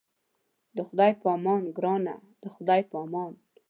د 0.75 0.77
خدای 0.87 1.11
په 1.21 1.27
امان 1.35 1.61
ګرانه 1.77 2.15
د 2.41 2.45
خدای 2.55 2.81
په 2.89 2.95
امان. 3.05 3.31